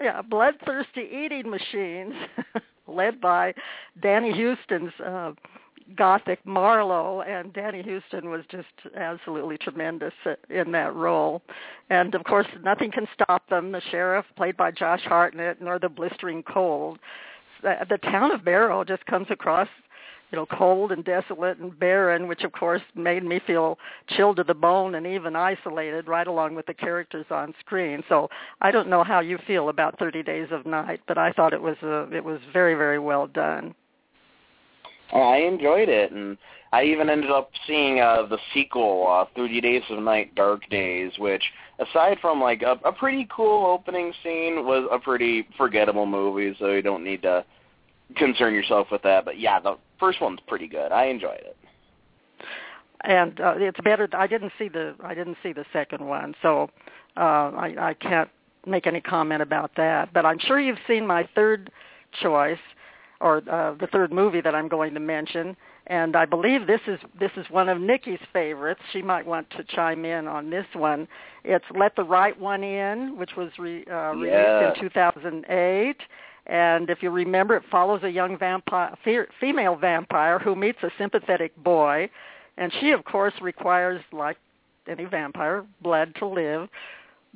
[0.00, 2.14] Yeah, bloodthirsty eating machines,
[2.88, 3.54] led by
[4.00, 4.92] Danny Huston's.
[5.04, 5.32] Uh,
[5.96, 10.14] gothic Marlow, and Danny Huston was just absolutely tremendous
[10.50, 11.42] in that role.
[11.90, 13.72] And of course, nothing can stop them.
[13.72, 16.98] The sheriff, played by Josh Hartnett, nor the blistering cold.
[17.62, 19.68] The town of Barrow just comes across
[20.30, 24.44] you know, cold and desolate and barren, which of course made me feel chilled to
[24.44, 28.02] the bone and even isolated right along with the characters on screen.
[28.08, 28.28] So
[28.60, 31.62] I don't know how you feel about 30 Days of Night, but I thought it
[31.62, 33.74] was a, it was very, very well done.
[35.12, 36.36] I enjoyed it, and
[36.72, 41.12] I even ended up seeing uh, the sequel, uh, 30 Days of Night, Dark Days,
[41.18, 41.42] which,
[41.78, 46.54] aside from like a, a pretty cool opening scene, was a pretty forgettable movie.
[46.58, 47.44] So you don't need to
[48.16, 49.24] concern yourself with that.
[49.24, 50.92] But yeah, the first one's pretty good.
[50.92, 51.56] I enjoyed it.
[53.02, 54.08] And uh, it's better.
[54.12, 56.68] I didn't see the I didn't see the second one, so
[57.16, 58.28] uh, I, I can't
[58.66, 60.12] make any comment about that.
[60.12, 61.70] But I'm sure you've seen my third
[62.20, 62.58] choice,
[63.20, 65.56] or uh, the third movie that I'm going to mention,
[65.88, 68.80] and I believe this is this is one of Nikki's favorites.
[68.92, 71.08] She might want to chime in on this one.
[71.44, 74.74] It's Let the Right One In, which was re, uh, released yeah.
[74.74, 75.96] in 2008.
[76.46, 78.96] And if you remember, it follows a young vampire,
[79.40, 82.08] female vampire who meets a sympathetic boy,
[82.56, 84.38] and she, of course, requires, like
[84.88, 86.68] any vampire, blood to live.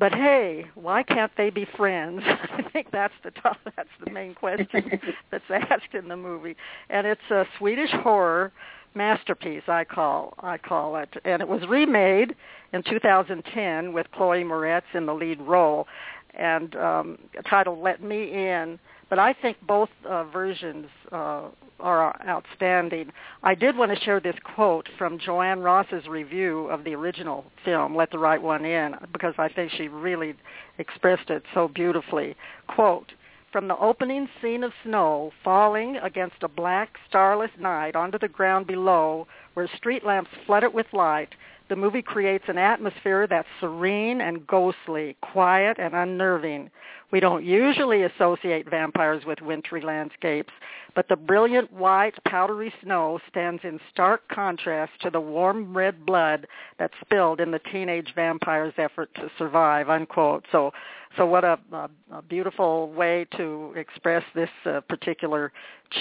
[0.02, 2.22] But hey, why can't they be friends?
[2.26, 6.56] I think that's the top, that's the main question that's asked in the movie,
[6.90, 8.50] and it's a Swedish horror
[8.96, 9.62] masterpiece.
[9.68, 12.34] I call I call it, and it was remade
[12.72, 15.86] in 2010 with Chloe Moretz in the lead role,
[16.34, 18.80] and um, titled "Let Me In."
[19.12, 21.48] But I think both uh, versions uh,
[21.80, 23.12] are outstanding.
[23.42, 27.94] I did want to share this quote from Joanne Ross's review of the original film,
[27.94, 30.32] Let the Right One In, because I think she really
[30.78, 32.34] expressed it so beautifully.
[32.68, 33.12] Quote,
[33.52, 38.66] from the opening scene of snow falling against a black, starless night onto the ground
[38.66, 41.34] below where street lamps flood it with light,
[41.72, 46.70] the movie creates an atmosphere that's serene and ghostly, quiet and unnerving.
[47.10, 50.52] We don't usually associate vampires with wintry landscapes,
[50.94, 56.46] but the brilliant white, powdery snow stands in stark contrast to the warm red blood
[56.78, 60.44] that spilled in the teenage vampire's effort to survive, unquote.
[60.52, 60.72] So,
[61.16, 65.52] so what a, a, a beautiful way to express this uh, particular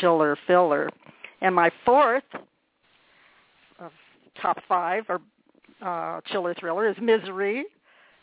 [0.02, 0.90] chiller filler.
[1.40, 2.24] And my fourth
[4.42, 5.22] top five or
[5.82, 7.66] uh, chiller thriller is Misery,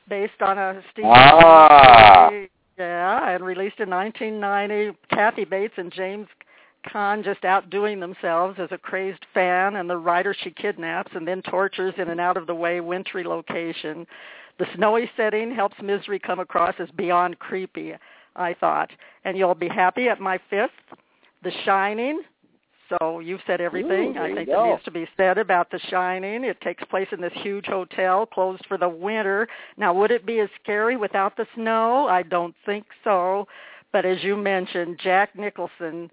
[0.09, 2.31] based on a Stephen ah.
[2.79, 4.97] Yeah, and released in 1990.
[5.11, 6.29] Kathy Bates and James
[6.87, 11.43] Caan just outdoing themselves as a crazed fan and the writer she kidnaps and then
[11.43, 14.07] tortures in an out-of-the-way wintry location.
[14.59, 17.95] The snowy setting helps Misery come across as beyond creepy,
[18.37, 18.91] I thought.
[19.25, 20.71] And you'll be happy at my fifth,
[21.43, 22.23] The Shining,
[22.89, 26.45] so you've said everything Ooh, I think that needs to be said about The Shining.
[26.45, 29.47] It takes place in this huge hotel closed for the winter.
[29.77, 32.07] Now, would it be as scary without the snow?
[32.09, 33.47] I don't think so.
[33.93, 36.11] But as you mentioned, Jack Nicholson,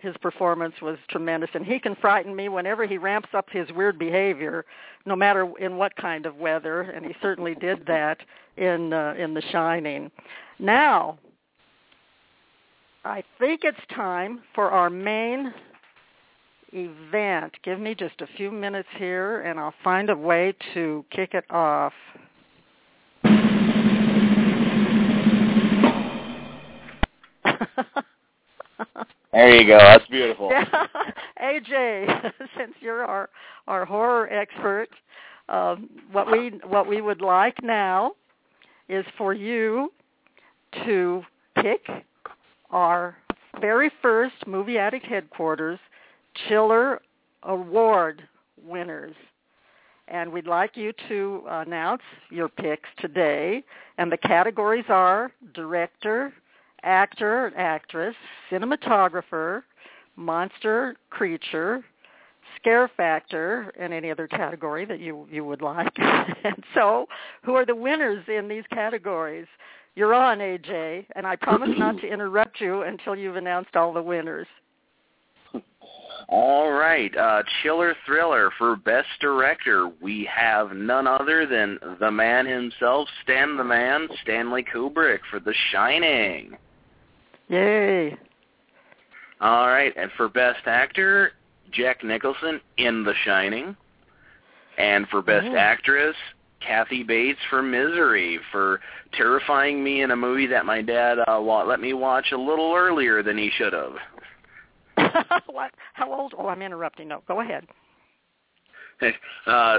[0.00, 3.98] his performance was tremendous, and he can frighten me whenever he ramps up his weird
[3.98, 4.64] behavior,
[5.06, 6.82] no matter in what kind of weather.
[6.82, 8.18] And he certainly did that
[8.56, 10.10] in uh, in The Shining.
[10.58, 11.18] Now,
[13.04, 15.52] I think it's time for our main
[16.72, 17.52] event.
[17.62, 21.44] Give me just a few minutes here and I'll find a way to kick it
[21.50, 21.92] off.
[29.32, 29.78] there you go.
[29.78, 30.50] That's beautiful.
[30.50, 30.64] Yeah.
[31.42, 33.28] AJ, since you're our
[33.66, 34.88] our horror expert,
[35.48, 38.12] um, what we what we would like now
[38.88, 39.92] is for you
[40.84, 41.22] to
[41.60, 41.86] pick
[42.70, 43.16] our
[43.60, 45.78] very first Movie Addict headquarters
[46.48, 47.00] Chiller
[47.42, 48.22] Award
[48.64, 49.14] winners.
[50.08, 53.62] And we'd like you to announce your picks today.
[53.98, 56.32] And the categories are director,
[56.82, 58.14] actor, actress,
[58.50, 59.62] cinematographer,
[60.16, 61.82] monster, creature,
[62.56, 65.92] scare factor, and any other category that you, you would like.
[65.96, 67.06] and so
[67.42, 69.46] who are the winners in these categories?
[69.94, 74.02] You're on, AJ, and I promise not to interrupt you until you've announced all the
[74.02, 74.46] winners.
[76.28, 79.90] All right, uh, Chiller Thriller for Best Director.
[80.00, 85.54] We have none other than the man himself, Stan the Man, Stanley Kubrick for The
[85.70, 86.56] Shining.
[87.48, 88.16] Yay.
[89.40, 91.32] All right, and for Best Actor,
[91.72, 93.76] Jack Nicholson in The Shining.
[94.78, 95.56] And for Best Oh.
[95.56, 96.16] Actress,
[96.60, 98.80] Kathy Bates for Misery for
[99.12, 103.22] terrifying me in a movie that my dad uh, let me watch a little earlier
[103.22, 103.96] than he should have.
[105.46, 105.72] what?
[105.94, 106.34] How old?
[106.36, 107.08] Oh, I'm interrupting.
[107.08, 107.66] No, go ahead.
[109.46, 109.78] Uh,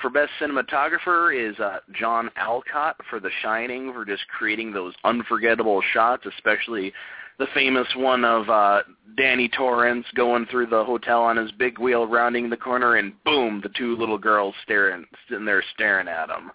[0.00, 5.80] for best cinematographer is uh, John Alcott for The Shining for just creating those unforgettable
[5.92, 6.92] shots, especially
[7.38, 8.82] the famous one of uh,
[9.16, 13.60] Danny Torrance going through the hotel on his big wheel, rounding the corner, and boom,
[13.62, 16.50] the two little girls staring, sitting there staring at him.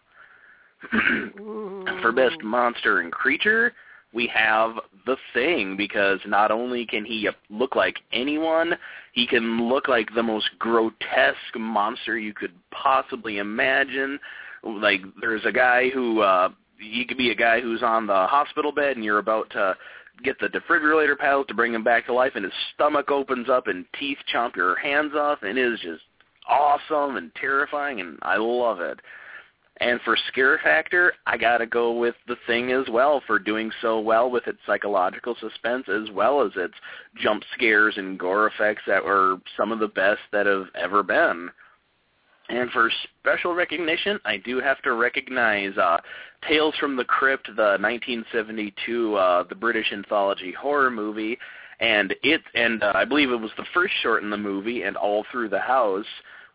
[2.02, 3.74] for best monster and creature,
[4.14, 8.74] we have the thing because not only can he look like anyone,
[9.14, 14.20] he can look like the most grotesque monster you could possibly imagine.
[14.64, 18.72] Like there's a guy who uh he could be a guy who's on the hospital
[18.72, 19.76] bed and you're about to
[20.24, 23.68] get the defibrillator paddles to bring him back to life and his stomach opens up
[23.68, 26.04] and teeth chomp your hands off and it is just
[26.48, 29.00] awesome and terrifying and I love it.
[29.82, 33.72] And for scare factor, I got to go with The Thing as well for doing
[33.82, 36.74] so well with its psychological suspense as well as its
[37.16, 41.50] jump scares and gore effects that were some of the best that have ever been.
[42.50, 46.00] And for special recognition, I do have to recognize uh,
[46.48, 51.38] Tales from the Crypt, the 1972, uh, the British anthology horror movie,
[51.80, 54.98] and it, and uh, I believe it was the first short in the movie, and
[54.98, 56.06] all through the house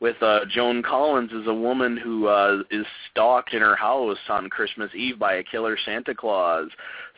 [0.05, 4.51] with uh, Joan Collins as a woman who uh, is stalked in her house on
[4.51, 6.69] Christmas Eve by a killer Santa Claus.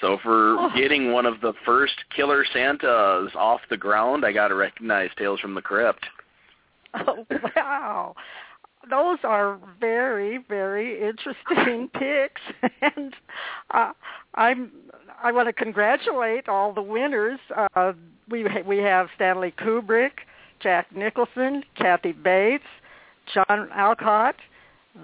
[0.01, 0.71] So for Oh.
[0.77, 5.41] getting one of the first killer Santas off the ground, I got to recognize Tales
[5.41, 6.07] from the Crypt.
[6.95, 8.15] Oh, wow.
[8.89, 12.41] Those are very, very interesting picks,
[12.83, 13.15] and
[13.73, 13.95] uh,
[14.37, 14.71] I'm
[15.21, 17.41] I want to congratulate all the winners.
[17.75, 17.95] Uh,
[18.31, 20.21] we we have Stanley Kubrick,
[20.61, 22.65] Jack Nicholson, Kathy Bates,
[23.35, 24.37] John Alcott,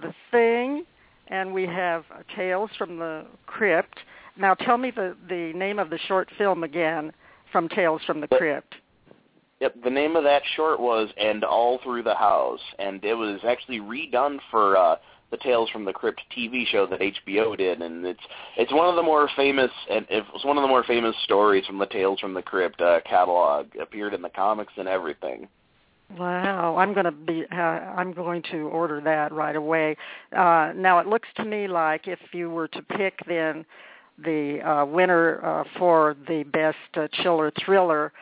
[0.00, 0.84] The Thing,
[1.28, 2.04] and we have
[2.36, 3.98] Tales from the Crypt.
[4.36, 7.12] Now, tell me the the name of the short film again
[7.50, 8.74] from Tales from the Crypt.
[9.60, 13.40] Yep, the name of that short was "And All Through the House," and it was
[13.46, 14.96] actually redone for uh,
[15.32, 18.20] the Tales from the Crypt TV show that HBO did, and it's
[18.56, 21.66] it's one of the more famous and it was one of the more famous stories
[21.66, 23.66] from the Tales from the Crypt uh, catalog.
[23.80, 25.48] Appeared in the comics and everything.
[26.18, 29.96] Wow, I'm going to be uh, I'm going to order that right away.
[30.30, 33.64] Uh, now it looks to me like if you were to pick then
[34.22, 38.12] the uh, winner uh, for the best uh, chiller thriller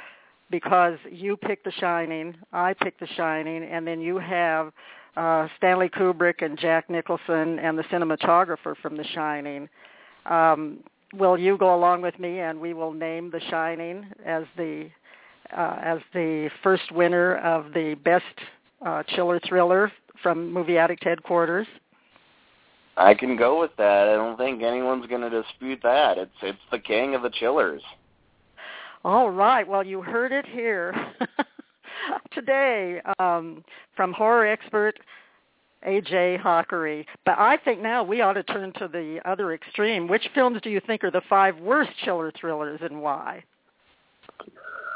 [0.51, 4.73] because you picked The Shining, I picked The Shining, and then you have
[5.17, 9.69] uh, Stanley Kubrick and Jack Nicholson and the cinematographer from The Shining.
[10.27, 10.79] Um,
[11.15, 14.89] will you go along with me and we will name The Shining as the
[15.57, 18.25] uh, as the first winner of the best
[18.87, 19.91] uh, chiller thriller
[20.23, 21.67] from Movie Addict headquarters?
[22.97, 24.09] I can go with that.
[24.09, 26.19] I don't think anyone's going to dispute that.
[26.19, 27.83] It's it's the king of the chillers.
[29.05, 29.67] All right.
[29.67, 30.95] Well, you heard it here
[32.33, 33.65] today um,
[33.97, 34.99] from horror expert
[35.87, 37.05] AJ Hakari.
[37.25, 40.09] But I think now we ought to turn to the other extreme.
[40.09, 43.45] Which films do you think are the five worst chiller thrillers and why?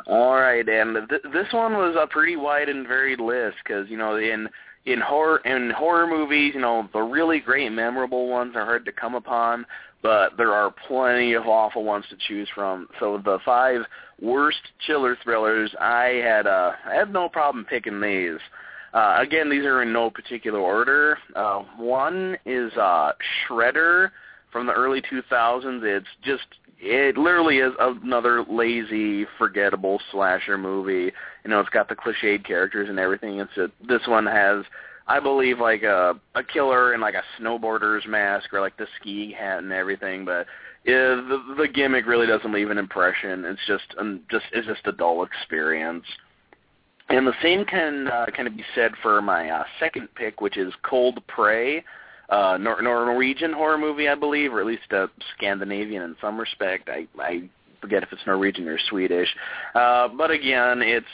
[0.07, 3.97] All right, and th- this one was a pretty wide and varied list because you
[3.97, 4.49] know in
[4.85, 8.93] in horror in horror movies, you know the really great memorable ones are hard to
[8.93, 9.65] come upon,
[10.05, 12.87] but there are plenty of awful ones to choose from.
[13.01, 13.81] So the five
[14.21, 18.39] worst chiller thrillers, I had uh, I had no problem picking these.
[18.93, 21.19] Uh, again, these are in no particular order.
[21.35, 23.13] Uh, one is uh,
[23.49, 24.11] Shredder
[24.53, 25.83] from the early 2000s.
[25.83, 26.45] It's just
[26.79, 31.13] it literally is another lazy, forgettable slasher movie.
[31.45, 33.41] You know, it's got the cliched characters and everything.
[33.41, 34.65] It's a, this one has
[35.07, 39.33] I believe like a a killer in like a snowboarder's mask or like the ski
[39.33, 40.47] hat and everything, but
[40.85, 43.45] yeah, the the gimmick really doesn't leave an impression.
[43.45, 46.05] It's just um, just it's just a dull experience.
[47.11, 50.57] And the same can uh, kind of be said for my uh, second pick, which
[50.57, 51.85] is Cold Prey,
[52.31, 56.89] uh, Nor- Norwegian horror movie, I believe, or at least uh, Scandinavian in some respect.
[56.89, 57.49] I I
[57.81, 59.29] forget if it's Norwegian or Swedish,
[59.75, 61.07] uh, but again, it's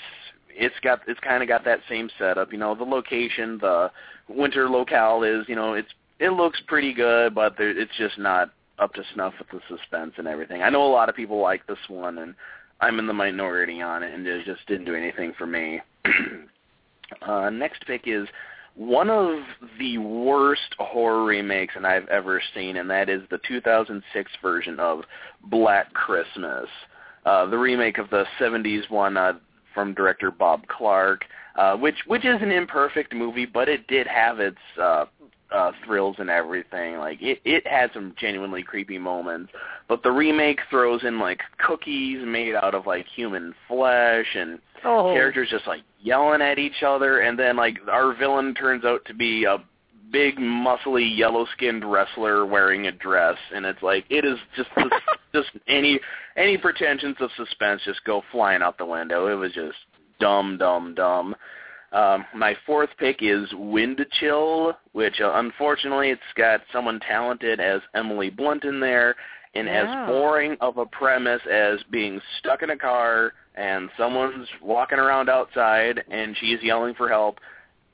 [0.55, 2.53] it's got it's kind of got that same setup.
[2.53, 3.91] You know, the location, the
[4.29, 8.51] winter locale is, you know, it's it looks pretty good, but there, it's just not
[8.79, 10.63] up to snuff with the suspense and everything.
[10.63, 12.35] I know a lot of people like this one, and
[12.81, 15.81] I'm in the minority on it, and it just didn't do anything for me.
[17.23, 18.27] uh, next pick is
[18.75, 19.41] one of
[19.79, 25.03] the worst horror remakes and I've ever seen, and that is the 2006 version of
[25.45, 26.67] Black Christmas,
[27.27, 29.35] uh, the remake of the 70s one uh,
[29.75, 31.25] from director Bob Clark,
[31.57, 35.07] uh, which which is an imperfect movie, but it did have its uh,
[35.53, 36.97] uh, thrills and everything.
[36.99, 39.53] Like it, it had some genuinely creepy moments,
[39.89, 45.13] but the remake throws in like cookies made out of like human flesh and oh.
[45.13, 49.15] characters just like yelling at each other, and then like our villain turns out to
[49.15, 49.59] be a
[50.13, 54.95] big muscly yellow-skinned wrestler wearing a dress, and it's like it is just just,
[55.33, 56.01] just any
[56.37, 59.29] any pretensions of suspense just go flying out the window.
[59.29, 59.77] It was just
[60.19, 61.35] dumb, dumb, dumb.
[61.93, 67.81] Um, my fourth pick is Wind Chill, which uh, unfortunately it's got someone talented as
[67.95, 69.17] Emily Blunt in there,
[69.55, 74.99] and as boring of a premise as being stuck in a car and someone's walking
[74.99, 77.41] around outside and she's yelling for help,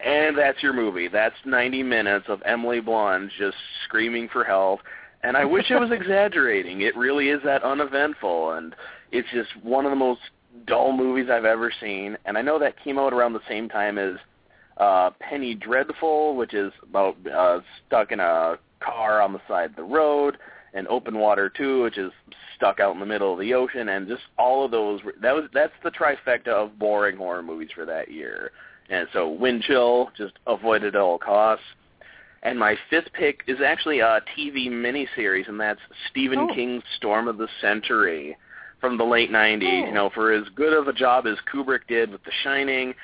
[0.00, 1.08] and that's your movie.
[1.08, 4.80] That's 90 minutes of Emily Blunt just screaming for help.
[5.22, 6.82] And I wish it was exaggerating.
[6.82, 8.74] It really is that uneventful, and
[9.12, 10.20] it's just one of the most
[10.66, 12.16] dull movies I've ever seen.
[12.24, 14.16] And I know that came out around the same time as
[14.78, 19.76] uh Penny Dreadful, which is about uh stuck in a car on the side of
[19.76, 20.36] the road,
[20.74, 22.12] and Open Water 2, which is
[22.56, 25.00] stuck out in the middle of the ocean, and just all of those.
[25.22, 28.52] That was that's the trifecta of boring horror movies for that year.
[28.88, 31.64] And so Wind Chill, just avoided at all costs.
[32.42, 35.80] And my fifth pick is actually a TV miniseries, and that's
[36.10, 36.54] Stephen Oh.
[36.54, 38.36] King's Storm of the Century
[38.80, 39.82] from the late 90s.
[39.84, 39.86] Oh.
[39.86, 42.94] You know, for as good of a job as Kubrick did with The Shining,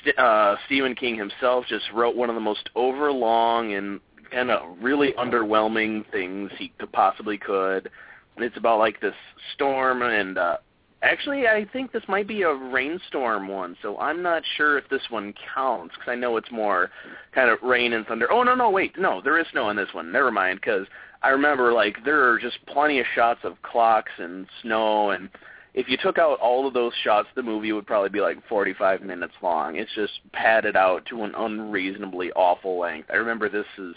[0.00, 4.00] St- uh, Stephen King himself just wrote one of the most overlong and
[4.30, 7.90] kind of really underwhelming things he could possibly could.
[8.36, 9.14] And it's about like this
[9.54, 10.56] storm and uh
[11.02, 15.02] actually I think this might be a rainstorm one, so I'm not sure if this
[15.10, 16.90] one counts cuz I know it's more
[17.32, 18.30] kind of rain and thunder.
[18.30, 20.10] Oh no no wait, no, there is snow in this one.
[20.12, 20.86] Never mind cuz
[21.22, 25.28] I remember like there are just plenty of shots of clocks and snow and
[25.74, 29.00] if you took out all of those shots, the movie would probably be like 45
[29.00, 29.76] minutes long.
[29.76, 33.10] It's just padded out to an unreasonably awful length.
[33.10, 33.94] I remember this is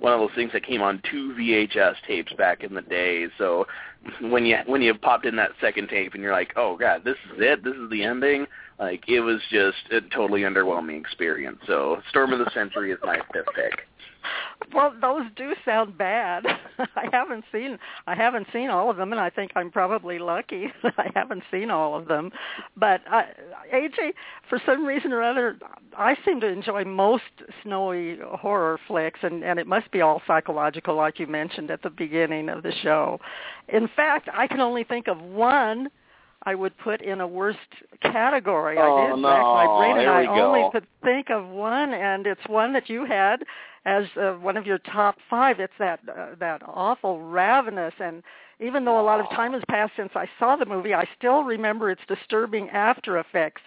[0.00, 3.26] one of those things that came on two VHS tapes back in the day.
[3.38, 3.66] So
[4.20, 7.16] when you when you popped in that second tape and you're like, oh god, this
[7.32, 8.46] is it, this is the ending.
[8.78, 11.58] Like it was just a totally underwhelming experience.
[11.66, 13.86] So Storm of the Century is my fifth pick.
[14.74, 16.44] Well, those do sound bad.
[16.78, 20.72] I haven't seen I haven't seen all of them, and I think I'm probably lucky
[20.82, 22.30] that I haven't seen all of them.
[22.76, 23.22] But uh,
[23.72, 24.12] I, AJ,
[24.48, 25.58] for some reason or other,
[25.96, 27.22] I seem to enjoy most
[27.62, 31.90] snowy horror flicks, and and it must be all psychological, like you mentioned at the
[31.90, 33.20] beginning of the show.
[33.68, 35.88] In fact, I can only think of one.
[36.46, 37.58] I would put in a worst
[38.00, 38.78] category.
[38.78, 40.46] I Oh, did rack my brain, and I go.
[40.46, 43.42] only could think of one, and it's one that you had
[43.84, 45.58] as uh, one of your top five.
[45.58, 48.22] It's that uh, that awful ravenous, and
[48.60, 51.42] even though a lot of time has passed since I saw the movie, I still
[51.42, 53.62] remember its disturbing after effects.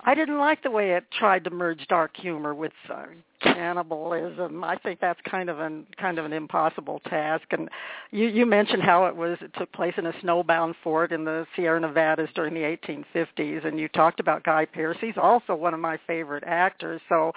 [0.00, 3.06] I didn't like the way it tried to merge dark humor with uh,
[3.44, 4.64] cannibalism.
[4.64, 7.44] I think that's kind of an kind of an impossible task.
[7.50, 7.68] And
[8.10, 11.46] you you mentioned how it was it took place in a snowbound fort in the
[11.54, 14.96] Sierra Nevadas during the 1850s, and you talked about Guy Pearce.
[15.00, 17.00] He's also one of my favorite actors.
[17.08, 17.32] So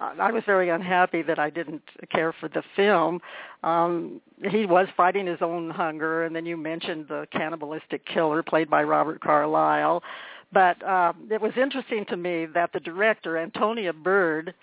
[0.00, 3.20] uh, I was very unhappy that I didn't care for the film.
[3.62, 8.70] Um, he was fighting his own hunger, and then you mentioned the cannibalistic killer played
[8.70, 10.02] by Robert Carlyle.
[10.52, 14.54] But um, it was interesting to me that the director, Antonia Bird,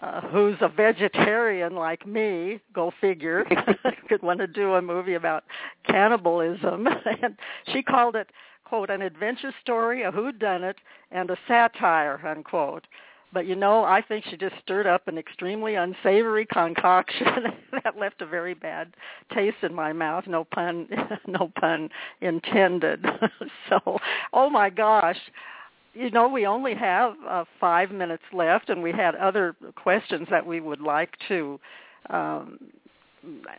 [0.00, 3.44] uh, who's a vegetarian like me, go figure,
[4.08, 5.44] could want to do a movie about
[5.86, 6.86] cannibalism,
[7.22, 7.36] and
[7.72, 8.30] she called it,
[8.64, 10.74] quote, an adventure story, a whodunit,
[11.10, 12.86] and a satire, unquote.
[13.32, 17.26] But you know, I think she just stirred up an extremely unsavory concoction
[17.84, 18.94] that left a very bad
[19.32, 20.24] taste in my mouth.
[20.26, 20.86] No pun,
[21.26, 21.88] no pun
[22.20, 23.06] intended.
[23.70, 23.98] so,
[24.34, 25.18] oh my gosh,
[25.94, 30.44] you know, we only have uh, five minutes left, and we had other questions that
[30.44, 31.60] we would like to
[32.10, 32.58] um,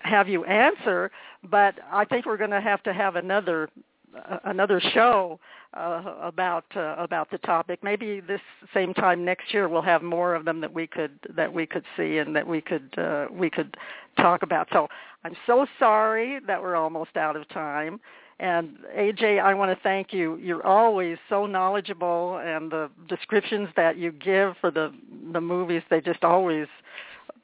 [0.02, 1.12] have you answer.
[1.50, 3.70] But I think we're going to have to have another
[4.16, 5.40] uh, another show
[5.74, 7.80] uh, about uh, about the topic.
[7.84, 8.42] Maybe this
[8.74, 11.84] same time next year we'll have more of them that we could that we could
[11.98, 13.76] see and that we could uh, we could
[14.18, 14.68] talk about.
[14.72, 14.88] So
[15.24, 18.00] I'm so sorry that we're almost out of time.
[18.40, 20.38] And AJ, I want to thank you.
[20.38, 24.94] You're always so knowledgeable, and the descriptions that you give for the
[25.32, 26.68] the movies they just always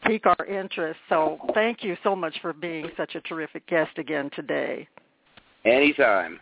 [0.06, 1.00] pique our interest.
[1.08, 4.88] So thank you so much for being such a terrific guest again today.
[5.66, 6.40] Anytime.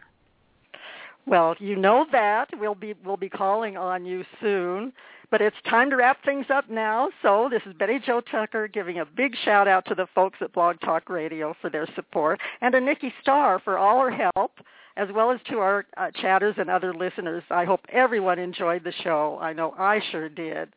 [1.26, 4.94] Well, you know that we'll be we'll be calling on you soon.
[5.30, 7.10] But it's time to wrap things up now.
[7.22, 10.54] So this is Betty Jo Tucker giving a big shout out to the folks at
[10.54, 14.52] Blog Talk Radio for their support and to Nikki Starr for all her help
[14.98, 17.44] as well as to our uh, chatters and other listeners.
[17.52, 19.38] I hope everyone enjoyed the show.
[19.40, 20.70] I know I sure did.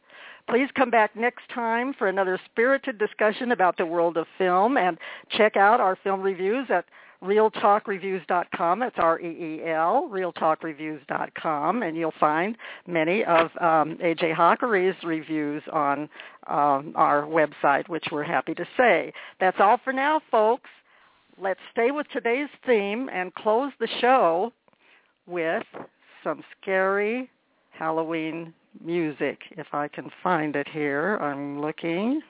[0.48, 4.98] Please come back next time for another spirited discussion about the world of film and
[5.30, 6.84] check out our film reviews at
[7.22, 8.82] reeltalkreviews.com.
[8.82, 12.56] It's R-E-E-L, reeltalkreviews.com, and you'll find
[12.86, 14.32] many of um, A.J.
[14.32, 16.08] Hakari's reviews on
[16.46, 19.12] um, our website, which we're happy to say.
[19.38, 20.70] That's all for now, folks.
[21.40, 24.52] Let's stay with today's theme and close the show
[25.26, 25.64] with
[26.24, 27.30] some scary
[27.70, 28.52] Halloween
[28.84, 29.38] music.
[29.52, 32.20] If I can find it here, I'm looking.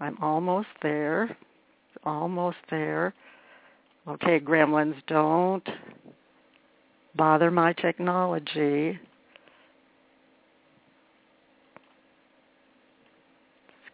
[0.00, 1.36] I'm almost there.
[2.04, 3.14] Almost there.
[4.08, 5.68] Okay, gremlins, don't
[7.16, 9.00] bother my technology.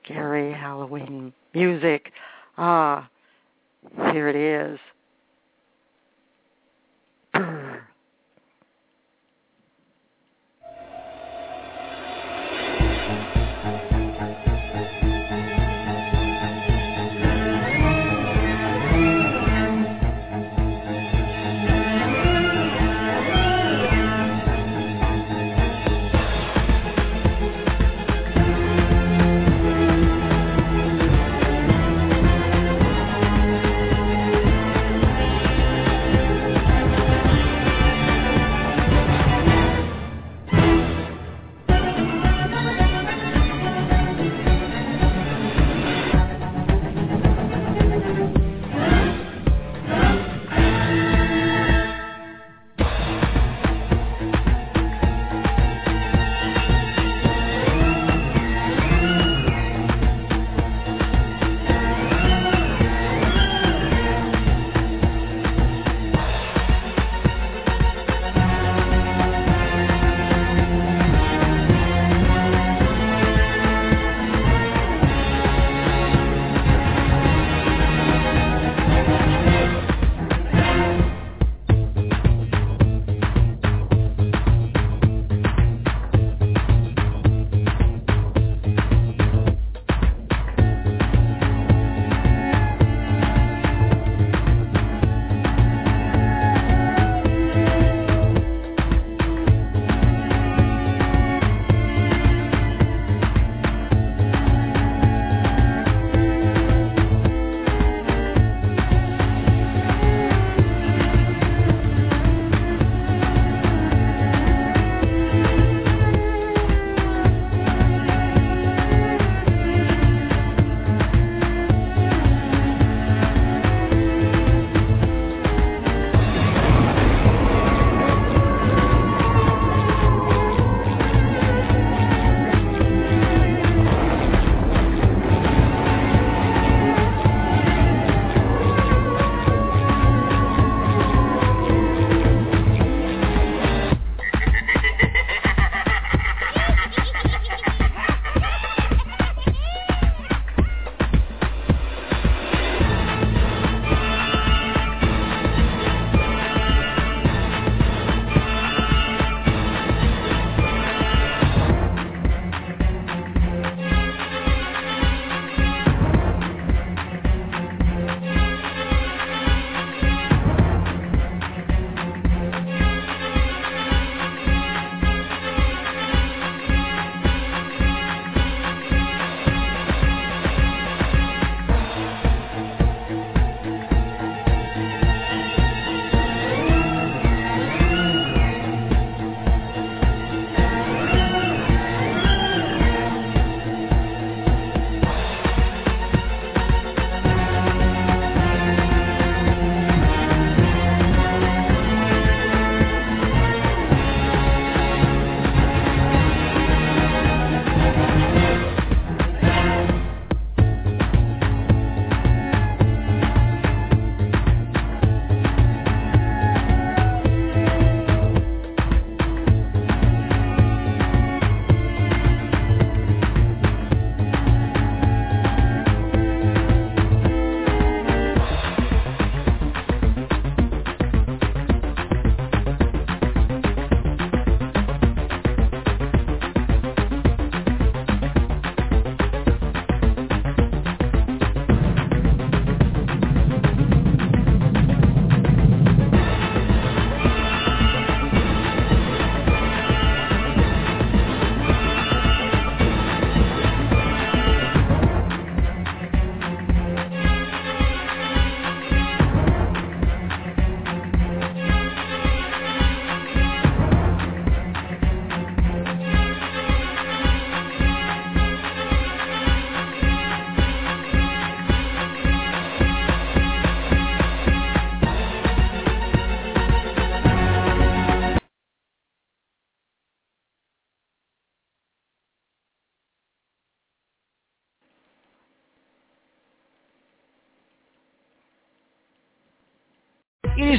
[0.04, 2.12] Scary Halloween music.
[2.58, 3.08] Ah,
[4.12, 4.78] here it is.